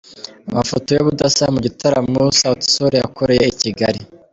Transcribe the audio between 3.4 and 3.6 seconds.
i